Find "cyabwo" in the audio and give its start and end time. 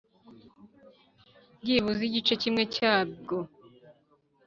2.75-3.37